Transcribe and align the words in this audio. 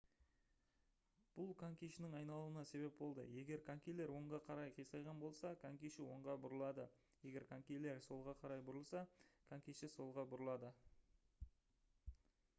бұл 1.33 1.51
конькишінің 1.57 2.13
айналуына 2.19 2.61
себеп 2.69 2.95
болады 3.01 3.25
егер 3.41 3.61
конькилер 3.67 4.13
оңға 4.13 4.39
қарай 4.47 4.71
қисайған 4.77 5.21
болса 5.25 5.51
конькиші 5.65 6.07
оңға 6.15 6.35
бұрылады 6.47 6.87
егер 7.31 7.45
конькилер 7.51 8.01
солға 8.07 8.35
бұрылса 8.71 9.05
конькиші 9.51 9.91
солға 9.99 10.25
бұрылады 10.33 10.73